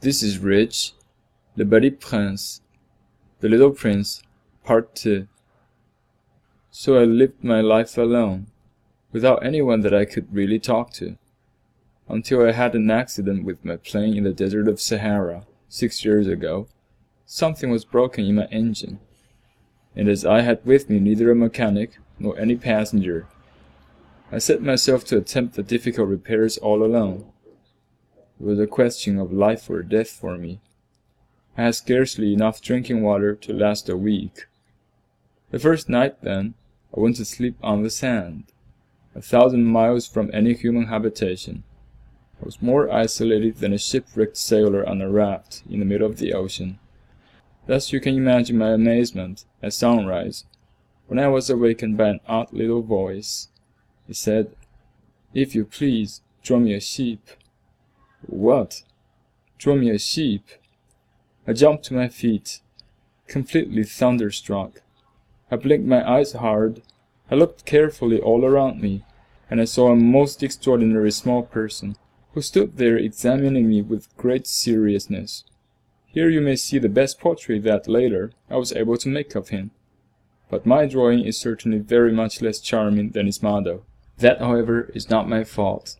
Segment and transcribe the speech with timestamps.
[0.00, 0.92] This is Rich,
[1.56, 2.60] Le Petit Prince,
[3.40, 4.22] The Little Prince,
[4.62, 5.26] Part 2.
[6.70, 8.48] So I lived my life alone,
[9.10, 11.16] without anyone that I could really talk to,
[12.10, 16.26] until I had an accident with my plane in the desert of Sahara, six years
[16.26, 16.68] ago.
[17.24, 19.00] Something was broken in my engine,
[19.96, 23.26] and as I had with me neither a mechanic nor any passenger,
[24.30, 27.32] I set myself to attempt the difficult repairs all alone.
[28.38, 30.60] Was a question of life or death for me.
[31.56, 34.46] I had scarcely enough drinking water to last a week.
[35.50, 36.54] The first night, then,
[36.94, 38.44] I went to sleep on the sand,
[39.14, 41.64] a thousand miles from any human habitation.
[42.40, 46.18] I was more isolated than a shipwrecked sailor on a raft in the middle of
[46.18, 46.78] the ocean.
[47.66, 50.44] Thus you can imagine my amazement at sunrise,
[51.06, 53.48] when I was awakened by an odd little voice.
[54.08, 54.54] It said,
[55.32, 57.30] If you please, draw me a sheep.
[58.26, 58.82] What?
[59.58, 60.44] Draw me a sheep?
[61.46, 62.60] I jumped to my feet,
[63.28, 64.82] completely thunderstruck.
[65.50, 66.82] I blinked my eyes hard.
[67.30, 69.04] I looked carefully all around me,
[69.48, 71.96] and I saw a most extraordinary small person,
[72.34, 75.44] who stood there examining me with great seriousness.
[76.06, 79.50] Here you may see the best portrait that, later, I was able to make of
[79.50, 79.70] him.
[80.50, 83.84] But my drawing is certainly very much less charming than his model.
[84.18, 85.96] That, however, is not my fault.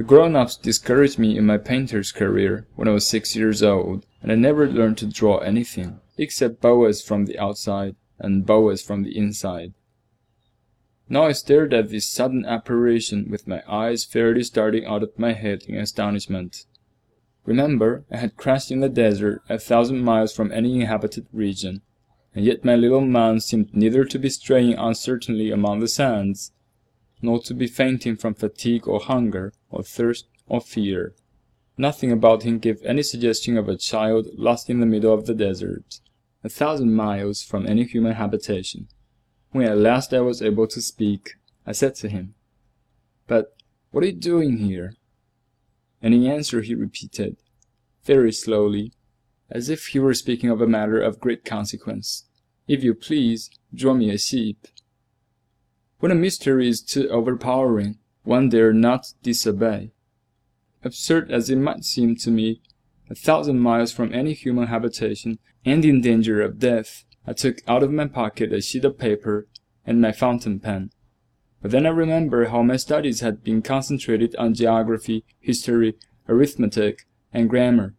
[0.00, 4.32] The grown-ups discouraged me in my painter's career when I was six years old, and
[4.32, 9.14] I never learned to draw anything, except boas from the outside and boas from the
[9.14, 9.74] inside.
[11.10, 15.34] Now I stared at this sudden apparition with my eyes fairly starting out of my
[15.34, 16.64] head in astonishment.
[17.44, 21.82] Remember, I had crashed in the desert a thousand miles from any inhabited region,
[22.34, 26.52] and yet my little man seemed neither to be straying uncertainly among the sands,
[27.20, 31.14] nor to be fainting from fatigue or hunger, or thirst, or fear.
[31.76, 35.34] Nothing about him gave any suggestion of a child lost in the middle of the
[35.34, 36.00] desert,
[36.44, 38.88] a thousand miles from any human habitation.
[39.52, 41.30] When at last I was able to speak,
[41.66, 42.34] I said to him,
[43.26, 43.56] But
[43.90, 44.94] what are you doing here?
[46.02, 47.36] And in answer he repeated,
[48.04, 48.92] very slowly,
[49.50, 52.26] as if he were speaking of a matter of great consequence,
[52.68, 54.66] If you please, draw me a sheep.
[55.98, 59.92] When a mystery is too overpowering, one dare not disobey.
[60.84, 62.60] Absurd as it might seem to me,
[63.10, 67.82] a thousand miles from any human habitation, and in danger of death, I took out
[67.82, 69.46] of my pocket a sheet of paper
[69.84, 70.90] and my fountain pen.
[71.60, 75.96] But then I remembered how my studies had been concentrated on geography, history,
[76.28, 77.94] arithmetic, and grammar,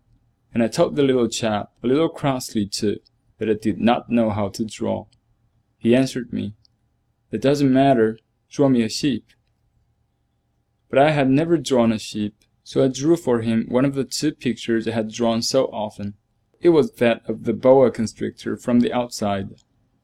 [0.54, 3.00] and I told the little chap, a little crossly too,
[3.38, 5.06] that I did not know how to draw.
[5.78, 6.56] He answered me,
[7.32, 9.26] It doesn't matter, draw me a sheep.
[10.92, 14.04] But I had never drawn a sheep, so I drew for him one of the
[14.04, 16.14] two pictures I had drawn so often.
[16.60, 19.56] It was that of the boa constrictor from the outside,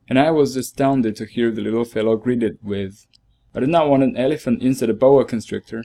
[0.08, 3.06] and I was astounded to hear the little fellow greet it with,
[3.58, 5.84] I did not want an elephant inside a boa constrictor.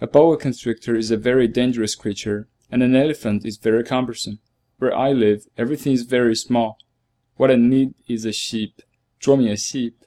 [0.00, 4.38] A boa constrictor is a very dangerous creature, and an elephant is very cumbersome.
[4.78, 6.78] Where I live, everything is very small.
[7.36, 8.80] What I need is a sheep.
[9.20, 10.06] Draw me a sheep.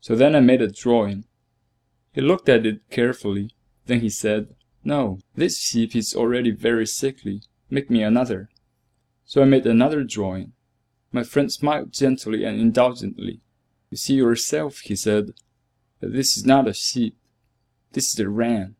[0.00, 1.24] So then I made a drawing.
[2.12, 3.50] He looked at it carefully.
[3.86, 4.54] Then he said,
[4.84, 7.42] No, this sheep is already very sickly.
[7.70, 8.48] Make me another.
[9.24, 10.52] So I made another drawing.
[11.12, 13.40] My friend smiled gently and indulgently.
[13.90, 15.32] You see yourself, he said,
[16.00, 17.16] that this is not a sheep.
[17.92, 18.76] This is a ram.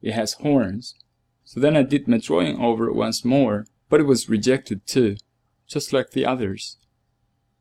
[0.00, 0.94] It has horns.
[1.44, 5.16] So then I did my drawing over once more, but it was rejected too,
[5.66, 6.78] just like the others.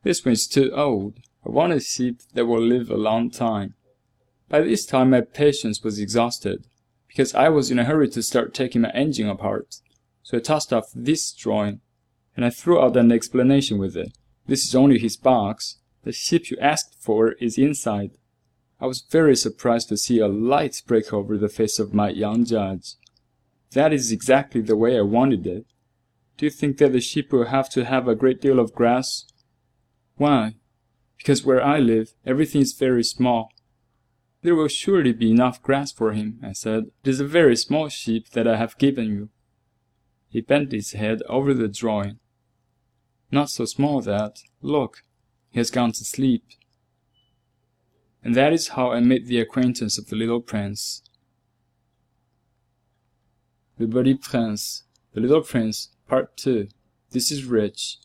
[0.03, 1.19] This one is too old.
[1.45, 3.75] I want a sheep that will live a long time.
[4.51, 6.67] By this time my patience was exhausted,
[7.07, 9.78] because I was in a hurry to start taking my engine apart.
[10.23, 11.79] So I tossed off this drawing,
[12.35, 14.11] and I threw out an explanation with it.
[14.47, 15.78] This is only his box.
[16.03, 18.11] The sheep you asked for is inside.
[18.81, 22.44] I was very surprised to see a light break over the face of my young
[22.44, 22.95] judge.
[23.72, 25.66] That is exactly the way I wanted it.
[26.35, 29.28] Do you think that the sheep will have to have a great deal of grass?
[30.17, 30.55] Why?
[31.16, 33.49] Because where I live, everything is very small.
[34.43, 36.85] There will surely be enough grass for him, I said.
[37.03, 39.29] It is a very small sheep that I have given you.
[40.29, 42.20] He bent his head over the drawing.
[43.32, 45.03] Not so small that, look,
[45.52, 46.43] he has gone to sleep.
[48.23, 51.03] And that is how I made the acquaintance of the little prince.
[53.79, 54.84] Le Petit Prince,
[55.14, 56.67] The Little Prince, Part 2.
[57.09, 57.97] This is Rich.